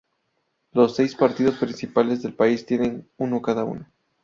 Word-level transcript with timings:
Los 0.71 0.95
seis 0.95 1.13
partidos 1.13 1.59
principales 1.59 2.23
del 2.23 2.33
país 2.33 2.65
tienen 2.65 3.07
una 3.17 3.39
cada 3.39 3.65
uno. 3.65 3.85